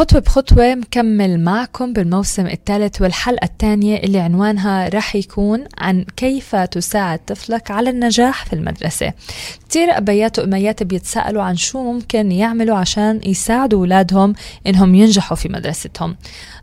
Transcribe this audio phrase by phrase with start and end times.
[0.00, 7.18] خطوة بخطوة مكمل معكم بالموسم الثالث والحلقة الثانية اللي عنوانها رح يكون عن كيف تساعد
[7.18, 9.12] طفلك على النجاح في المدرسة.
[9.68, 14.34] كتير أبيات وأميات بيتساءلوا عن شو ممكن يعملوا عشان يساعدوا أولادهم
[14.66, 16.16] إنهم ينجحوا في مدرستهم.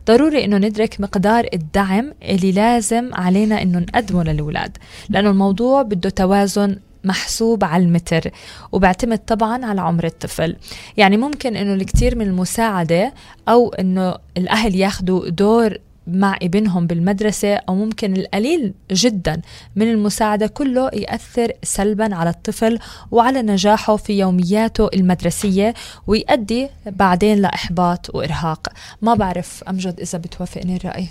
[0.06, 4.76] ضروري إنه ندرك مقدار الدعم اللي لازم علينا إنه نقدمه للأولاد
[5.08, 8.30] لأنه الموضوع بده توازن محسوب على المتر
[8.72, 10.56] وبعتمد طبعا على عمر الطفل.
[10.96, 13.12] يعني ممكن إنه الكثير من المساعدة
[13.48, 19.42] أو إنه الأهل ياخذوا دور مع ابنهم بالمدرسة أو ممكن القليل جدا
[19.76, 22.78] من المساعدة كله يأثر سلبا على الطفل
[23.10, 25.74] وعلى نجاحه في يومياته المدرسية
[26.06, 28.68] ويؤدي بعدين لإحباط وإرهاق.
[29.02, 31.06] ما بعرف أمجد إذا بتوافقني الرأي.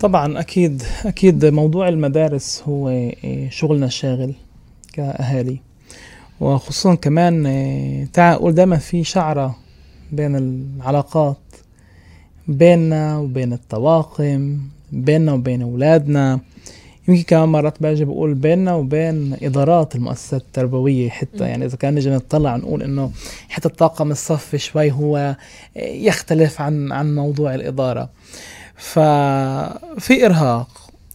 [0.00, 3.10] طبعا أكيد أكيد موضوع المدارس هو
[3.50, 4.34] شغلنا الشاغل.
[4.92, 5.60] كأهالي.
[6.40, 9.56] وخصوصا كمان آه، تعال أقول دايما في شعرة
[10.12, 11.36] بين العلاقات
[12.48, 14.58] بيننا وبين الطواقم
[14.92, 16.40] بيننا وبين أولادنا.
[17.08, 21.44] يمكن كمان مرات باجي بقول بيننا وبين إدارات المؤسسات التربوية حتى.
[21.44, 23.10] يعني إذا كان نجي نطلع نقول إنه
[23.48, 25.36] حتى الطاقم الصفي شوي هو
[25.76, 28.10] يختلف عن عن موضوع الإدارة.
[28.76, 30.68] ففي إرهاق.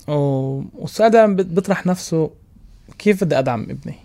[0.08, 2.30] والسؤال دائما بيطرح نفسه
[3.00, 3.96] كيف بدي أدعم ابني؟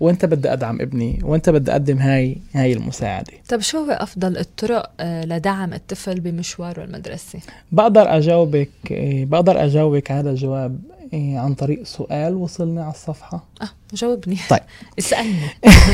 [0.00, 4.90] وانت بدي أدعم ابني؟ وانت بدي أقدم هاي هاي المساعدة؟ طب شو هو أفضل الطرق
[5.00, 7.38] آه، لدعم الطفل بمشواره المدرسي؟
[7.72, 10.78] بقدر أجاوبك آه، بقدر أجاوبك هذا الجواب
[11.14, 13.44] آه، عن طريق سؤال وصلنا على الصفحة.
[13.62, 14.36] آه جاوبني.
[14.50, 14.60] طيب.
[14.98, 15.48] اسألني.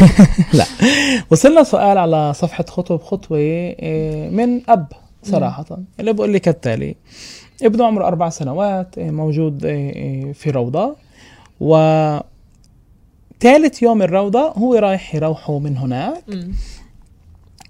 [0.58, 0.64] لا.
[1.30, 3.38] وصلنا سؤال على صفحة خطوة بخطوة
[4.30, 4.86] من أب
[5.22, 5.78] صراحة.
[6.00, 6.94] اللي بقول لي كالتالي
[7.62, 9.60] ابنه عمره أربع سنوات موجود
[10.34, 10.96] في روضة.
[11.60, 11.76] و
[13.40, 16.24] ثالث يوم الروضة هو رايح يروحوا من هناك.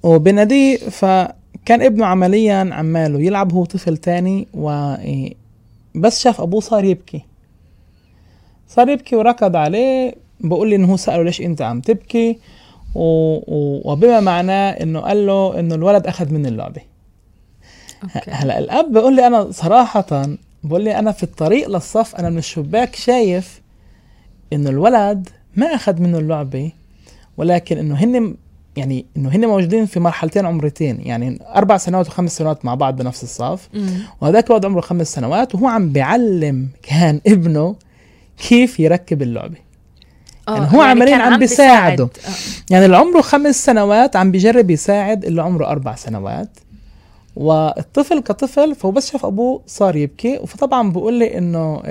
[0.03, 4.95] وبناديه فكان ابنه عمليا عماله يلعب هو طفل تاني و
[5.95, 7.23] بس شاف أبوه صار يبكي.
[8.69, 12.39] صار يبكي وركض عليه بقول لي إنه هو سأله ليش أنت عم تبكي؟
[12.95, 13.03] و...
[13.37, 13.81] و...
[13.93, 16.83] وبما معناه إنه قال له إنه الولد أخذ مني اللعبة.
[18.29, 20.27] هلا الأب بقول لي أنا صراحة
[20.65, 23.62] بقول لي أنا في الطريق للصف أنا من الشباك شايف
[24.53, 26.73] إنه الولد ما أخذ منه اللعبة
[27.37, 28.35] ولكن إنه هن
[28.77, 33.23] يعني إنه هن موجودين في مرحلتين عمرتين يعني أربع سنوات وخمس سنوات مع بعض بنفس
[33.23, 33.69] الصف.
[34.21, 37.77] وهذاك الولد عمره خمس سنوات وهو عم بيعلم كان ابنه
[38.49, 39.57] كيف يركب اللعبة.
[40.49, 42.05] آه، يعني هو يعني عمليا عم بيساعده.
[42.05, 42.31] آه.
[42.71, 46.49] يعني اللي عمره خمس سنوات عم بيجرب يساعد اللي عمره أربع سنوات.
[47.37, 50.47] والطفل كطفل فهو بس شاف أبوه صار يبكي.
[50.47, 51.83] فطبعا بقول لي إنه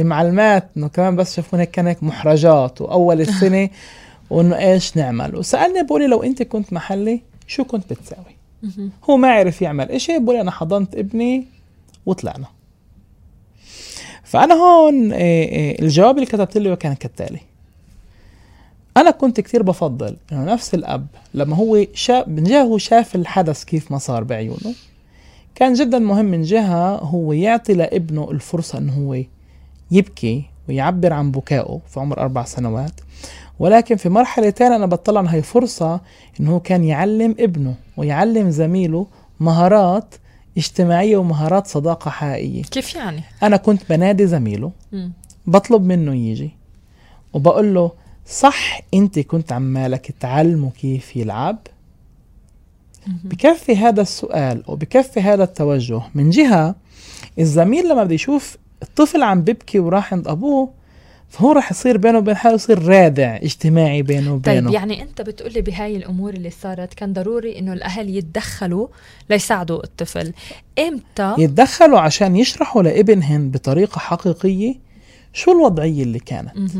[0.00, 3.68] المعلمات إنه كمان بس شافون هيك كان هيك محرجات وأول السنة
[4.30, 5.36] وإنه إيش نعمل.
[5.36, 8.36] وسألني بقول لي لو أنت كنت محلي شو كنت بتساوي؟
[9.10, 11.44] هو ما عرف يعمل إشي بقول أنا حضنت ابني
[12.06, 12.46] وطلعنا.
[14.24, 17.40] فأنا هون الجواب اللي كتبت له كان كالتالي.
[18.96, 23.64] أنا كنت كثير بفضل إنه نفس الأب لما هو شاف من جهة هو شاف الحدث
[23.64, 24.74] كيف ما صار بعيونه
[25.54, 29.22] كان جدا مهم من جهة هو يعطي لابنه الفرصة إنه هو
[29.90, 33.00] يبكي ويعبر عن بكائه في عمر أربع سنوات.
[33.58, 36.00] ولكن في مرحلة تانية أنا بطلع أن هي فرصة
[36.40, 39.06] إنه هو كان يعلم ابنه ويعلم زميله
[39.40, 40.14] مهارات
[40.56, 42.62] اجتماعية ومهارات صداقة حقيقية.
[42.62, 44.72] كيف يعني؟ أنا كنت بنادي زميله
[45.46, 46.50] بطلب منه يجي
[47.32, 47.92] وبقول له
[48.26, 51.58] صح انت كنت عمالك تعلمه كيف يلعب؟
[53.24, 56.74] بكفي هذا السؤال وبكفي هذا التوجه من جهة
[57.38, 60.70] الزميل لما بده يشوف الطفل عم ببكي وراح عند أبوه
[61.28, 64.66] فهو رح يصير بينه وبين حاله يصير رادع اجتماعي بينه وبينه.
[64.66, 68.88] طيب يعني انت بتقولي بهاي الأمور اللي صارت كان ضروري إنه الأهل يتدخلوا
[69.30, 70.32] ليساعدوا الطفل.
[70.78, 74.74] إمتى؟ يتدخلوا عشان يشرحوا لابنهن بطريقة حقيقية
[75.32, 76.70] شو الوضعية اللي كانت.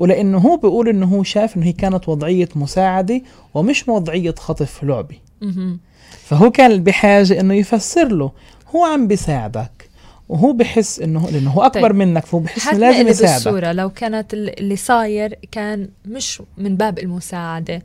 [0.00, 3.22] ولأنه هو بيقول إنه هو شاف إنه هي كانت وضعية مساعدة
[3.54, 5.16] ومش وضعية خطف لعبة.
[6.24, 8.32] فهو كان بحاجة إنه يفسر له
[8.74, 9.90] هو عم بيساعدك
[10.28, 11.94] وهو بحس إنه لأنه هو أكبر طيب.
[11.96, 13.36] منك فهو بحس إنه لازم يساعدك.
[13.36, 17.82] الصورة لو كانت اللي صاير كان مش من باب المساعدة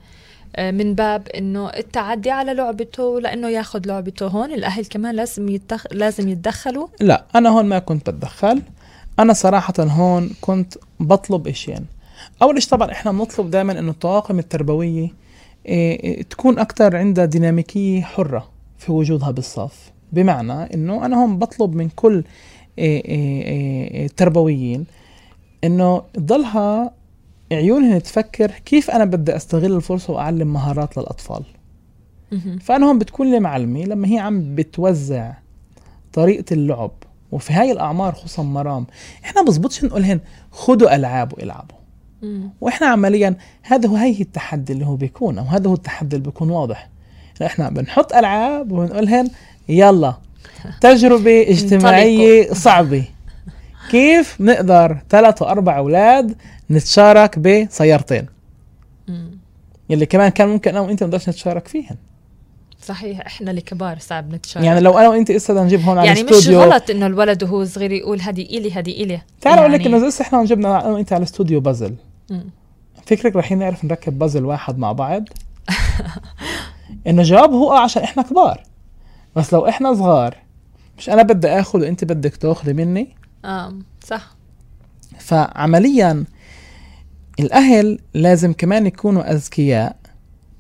[0.56, 4.28] آه، من باب إنه التعدي على لعبته لإنه ياخذ لعبته.
[4.28, 5.86] هون الأهل كمان لازم يتدخ...
[5.92, 6.88] لازم يتدخلوا.
[7.00, 8.62] لا أنا هون ما كنت بتدخل
[9.20, 11.86] أنا صراحة هون كنت بطلب اشيين
[12.42, 15.10] أول شيء طبعا إحنا بنطلب دائما إنه الطواقم التربوية
[15.66, 21.76] إيه، إيه، تكون أكثر عندها ديناميكية حرة في وجودها بالصف بمعنى إنه أنا هون بطلب
[21.76, 22.24] من كل
[22.80, 24.86] التربويين إيه،
[25.70, 26.92] إنه تضلها
[27.52, 31.44] عيونها تفكر كيف أنا بدي أستغل الفرصة وأعلم مهارات للأطفال.
[32.62, 35.34] فأنا هون بتكون لي معلمة لما هي عم بتوزع
[36.14, 36.92] طريقة اللعب
[37.32, 38.86] وفي هاي الأعمار خصوصا مرام
[39.26, 40.20] إحنا بزبطش نقولهن
[40.52, 41.78] خدوا ألعاب وإلعبوا.
[42.62, 46.50] وإحنا عمليا هذا هو هي التحدي اللي هو بيكون أو هذا هو التحدي اللي بيكون
[46.50, 46.90] واضح.
[47.42, 49.30] إحنا بنحط ألعاب وبنقولهن
[49.70, 50.14] يلا
[50.82, 53.04] تجربة اجتماعية صعبة.
[53.92, 56.36] كيف نقدر ثلاث واربع أولاد
[56.72, 58.26] نتشارك بسيارتين.
[59.90, 61.96] يلي كمان كان ممكن أنا وإنت ما نقدرش نتشارك فيهن.
[62.86, 64.66] صحيح إحنا الكبار صعب نتشارك.
[64.66, 66.62] يعني لو أنا وانت إسا نجيب هون على يعني مش الاستوديو.
[66.62, 69.22] غلط إنه الولد وهو صغير يقول هذه إلي هذه إلي.
[69.42, 71.96] تعال أقول لك يعني- إنه إذا إحنا جبنا أنا وانت على الاستوديو بازل.
[73.06, 75.24] فكرك رح نعرف نركب بازل واحد مع بعض؟
[77.08, 78.64] إنه جواب هو آه عشان إحنا كبار.
[79.36, 80.38] بس لو إحنا صغار
[80.98, 83.16] مش أنا بدي آخذ وانت بدك تأخذي مني؟
[83.46, 83.74] آه
[84.08, 84.36] صح.
[85.20, 86.26] فعمليا
[87.40, 89.96] الأهل لازم كمان يكونوا أذكياء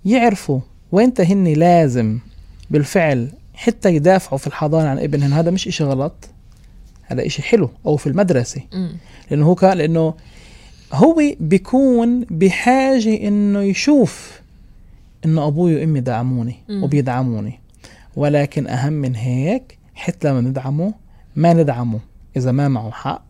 [0.05, 0.59] يعرفوا
[0.95, 2.19] وين هن لازم
[2.69, 6.29] بالفعل حتى يدافعوا في الحضانة عن ابنهم هذا مش إشي غلط
[7.03, 8.61] هذا إشي حلو أو في المدرسة.
[9.31, 10.13] لأنه هو كان لأنه
[10.93, 14.41] هو بيكون بحاجة إنه يشوف
[15.25, 16.83] إنه أبوي وأمي دعموني مم.
[16.83, 17.59] وبيدعموني
[18.15, 20.93] ولكن أهم من هيك حتى لما ندعمه
[21.35, 21.99] ما ندعمه
[22.37, 23.25] إذا ما معه حق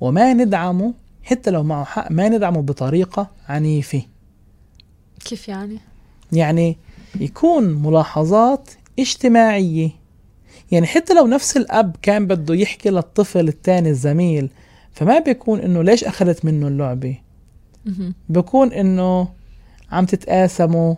[0.00, 4.02] وما ندعمه حتى لو معه حق ما ندعمه بطريقة عنيفة
[5.24, 5.78] كيف يعني؟
[6.32, 6.78] يعني
[7.20, 9.90] يكون ملاحظات اجتماعية.
[10.70, 14.50] يعني حتى لو نفس الأب كان بده يحكي للطفل الثاني الزميل
[14.92, 17.18] فما بيكون إنه ليش أخذت منه اللعبة.
[18.28, 19.28] بكون إنه
[19.92, 20.94] عم تتقاسموا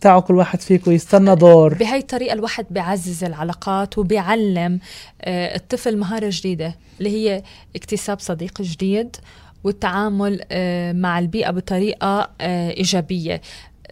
[0.00, 1.74] تعوا كل واحد فيكم يستنى دور.
[1.74, 4.80] بهاي الطريقة الواحد بيعزز العلاقات وبيعلم
[5.20, 7.42] آه، الطفل مهارة جديدة اللي هي
[7.76, 9.16] اكتساب صديق جديد
[9.64, 13.40] والتعامل آه، مع البيئة بطريقة آه، إيجابية.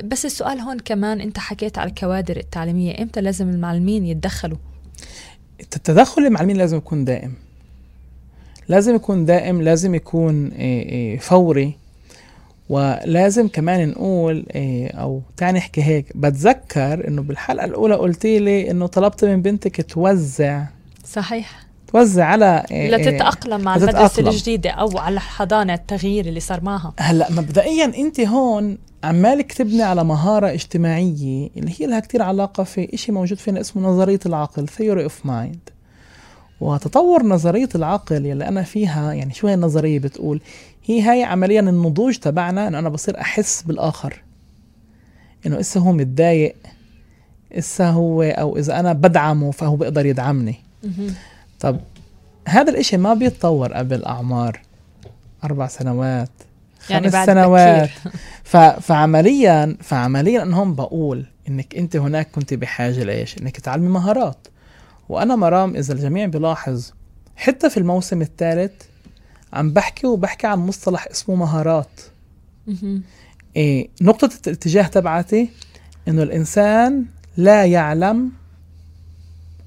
[0.04, 4.58] بس السؤال هون كمان انت حكيت على الكوادر التعليمية إمتى لازم المعلمين يتدخلوا؟
[5.60, 7.34] التدخل المعلمين لازم يكون دائم.
[8.68, 11.76] لازم يكون دائم لازم يكون إيه، إيه، فوري.
[12.68, 18.86] ولازم كمان نقول إيه، أو تعال نحكي هيك بتذكر إنه بالحلقة الأولى قلتي لي إنه
[18.86, 20.64] طلبت من بنتك توزع.
[21.04, 21.64] صحيح.
[21.92, 24.28] توزع على لتتأقلم مع المدرسة لتتأقلم.
[24.28, 26.92] الجديدة أو على الحضانة التغيير اللي صار معها.
[26.98, 32.94] هلأ مبدئيا أنت هون عمالك تبني على مهارة اجتماعية اللي هي لها كتير علاقة في
[32.94, 35.72] إشي موجود فينا اسمه نظرية العقل theory of mind.
[36.60, 40.40] وتطور نظرية العقل يلي أنا فيها يعني شو هي النظرية بتقول
[40.84, 44.22] هي هاي عمليا النضوج تبعنا إنه أنا بصير أحس بالآخر.
[45.46, 46.56] إنه إسا هو متضايق
[47.52, 50.56] إسا هو أو إذا أنا بدعمه فهو بيقدر يدعمني.
[51.60, 51.80] طب
[52.48, 54.60] هذا الإشي ما بيتطور قبل أعمار
[55.44, 56.30] أربع سنوات.
[56.90, 57.90] يعني خمس سنوات.
[58.80, 64.48] فعمليا فعمليا أنا هون بقول إنك أنت هناك كنت بحاجة لإيش؟ إنك تعلمي مهارات
[65.08, 66.90] وأنا مرام إذا الجميع بيلاحظ
[67.36, 68.72] حتى في الموسم الثالث
[69.52, 72.00] عم بحكي وبحكي عن مصطلح اسمه مهارات.
[73.56, 75.50] إيه نقطة الاتجاه تبعتي
[76.08, 77.04] إنه الإنسان
[77.36, 78.32] لا يعلم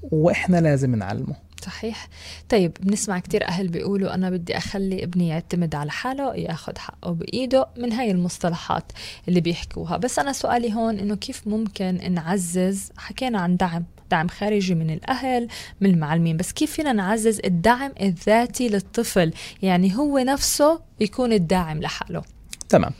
[0.02, 1.34] وإحنا لازم نعلمه
[1.68, 2.08] صحيح.
[2.48, 7.66] طيب بنسمع كتير أهل بيقولوا أنا بدي أخلي ابني يعتمد على حاله ياخد حقه بإيده
[7.76, 8.92] من هاي المصطلحات
[9.28, 9.96] اللي بيحكوها.
[9.96, 15.48] بس أنا سؤالي هون إنه كيف ممكن نعزز حكينا عن دعم دعم خارجي من الأهل
[15.80, 19.32] من المعلمين بس كيف فينا نعزز الدعم الذاتي للطفل؟
[19.62, 22.22] يعني هو نفسه يكون الداعم لحاله.
[22.68, 22.92] تمام.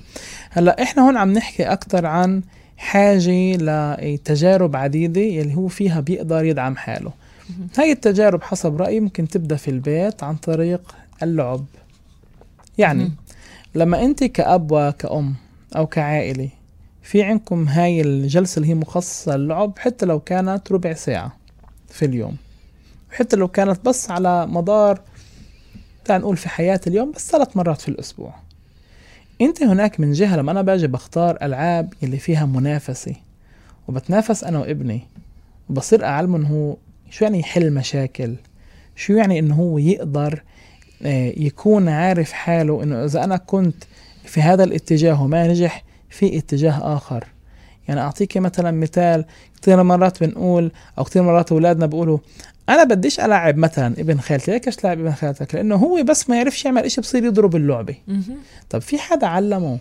[0.51, 2.43] هلأ إحنا هون عم نحكي أكثر عن
[2.77, 7.13] حاجة لتجارب عديدة يلي هو فيها بيقدر يدعم حاله.
[7.79, 11.65] هاي التجارب حسب رأيي ممكن تبدأ في البيت عن طريق اللعب.
[12.79, 13.13] يعني.
[13.75, 15.35] لما أنت كأب وكأم
[15.77, 16.49] أو كعائلة
[17.03, 21.37] في عندكم هاي الجلسة اللي هي مخصصة للعب حتى لو كانت ربع ساعة
[21.89, 22.37] في اليوم.
[23.11, 25.01] حتى لو كانت بس على مدار
[26.05, 28.35] تعال نقول في حياة اليوم بس ثلاث مرات في الأسبوع.
[29.41, 33.15] أنت هناك من جهة لما أنا باجي بختار ألعاب اللي فيها منافسة
[33.89, 35.01] وبتنافس أنا وابني
[35.71, 36.77] وبصير أعلمه إنه
[37.11, 38.35] شو يعني يحل مشاكل؟
[38.97, 40.43] شو يعني إنه هو يقدر
[41.03, 43.85] آه، يكون عارف حاله إنه إذا أنا كنت
[44.25, 47.25] في هذا الاتجاه وما نجح في اتجاه آخر.
[47.89, 49.25] يعني أعطيك مثلا مثال
[49.63, 52.19] كثير مرات بنقول أو كثير مرات أولادنا بيقولوا
[52.69, 54.51] أنا بديش ألعب مثلا ابن خالتي.
[54.67, 57.95] ليش تلعب ابن خالتك؟ لأنه هو بس ما يعرفش يعمل إشي بصير يضرب اللعبة.
[58.71, 59.79] طب في حدا علمه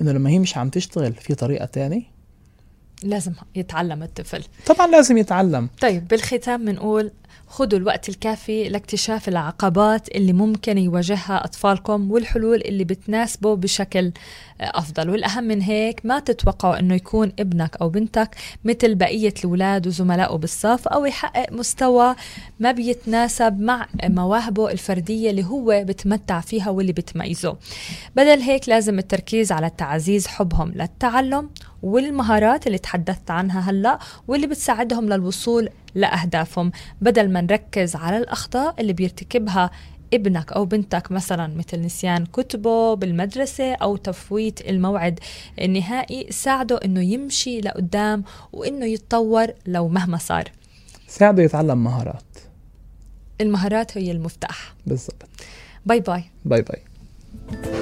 [0.00, 2.06] إنه لما هي مش عم تشتغل في طريقة تاني
[3.02, 4.42] لازم يتعلم الطفل.
[4.66, 5.68] طبعا لازم يتعلم.
[5.80, 7.10] طيب بالختام بنقول
[7.48, 14.12] خذوا الوقت الكافي لاكتشاف العقبات اللي ممكن يواجهها أطفالكم والحلول اللي بتناسبه بشكل
[14.60, 15.10] أفضل.
[15.10, 20.88] والأهم من هيك ما تتوقعوا أنه يكون ابنك أو بنتك مثل بقية الأولاد وزملائه بالصف
[20.88, 22.14] أو يحقق مستوى
[22.60, 27.56] ما بيتناسب مع مواهبه الفردية اللي هو بتمتع فيها واللي بتميزه.
[28.16, 31.50] بدل هيك لازم التركيز على تعزيز حبهم للتعلم
[31.86, 36.72] والمهارات اللي تحدثت عنها هلأ واللي بتساعدهم للوصول لأهدافهم.
[37.00, 39.70] بدل ما نركز على الأخطاء اللي بيرتكبها
[40.14, 45.20] ابنك أو بنتك مثلا مثل نسيان كتبه بالمدرسة أو تفويت الموعد
[45.60, 50.44] النهائي ساعده إنه يمشي لقدام وإنه يتطور لو مهما صار.
[51.08, 52.22] ساعده يتعلم مهارات.
[53.40, 54.74] المهارات هي المفتاح.
[54.86, 55.28] بالضبط.
[55.86, 56.24] باي باي.
[56.44, 57.75] باي باي.